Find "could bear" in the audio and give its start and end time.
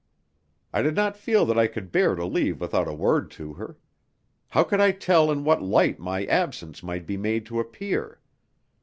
1.67-2.15